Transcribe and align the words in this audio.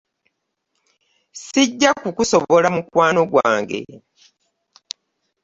Ssijja 1.39 1.89
kukusobola 2.01 2.67
mukwano 2.75 3.21
gwange. 3.31 3.81